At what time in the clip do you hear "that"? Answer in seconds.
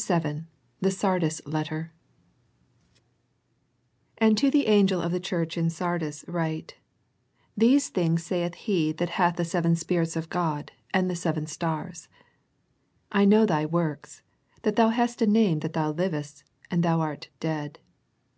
8.92-9.10, 14.62-14.76, 15.60-15.74